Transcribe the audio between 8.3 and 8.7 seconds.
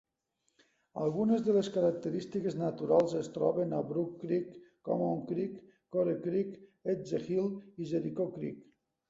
Creek.